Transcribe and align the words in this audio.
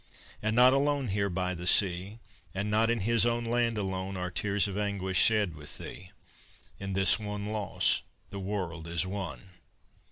And 0.41 0.55
not 0.55 0.73
alone 0.73 1.09
here 1.09 1.29
by 1.29 1.53
the 1.53 1.67
sea, 1.67 2.17
And 2.55 2.71
not 2.71 2.89
in 2.89 3.01
his 3.01 3.23
own 3.23 3.45
land 3.45 3.77
alone, 3.77 4.17
Are 4.17 4.31
tears 4.31 4.67
of 4.67 4.75
anguish 4.75 5.19
shed 5.21 5.53
with 5.55 5.77
thee 5.77 6.09
In 6.79 6.93
this 6.93 7.19
one 7.19 7.49
loss 7.49 8.01
the 8.31 8.39
world 8.39 8.87
is 8.87 9.05
one. 9.05 9.51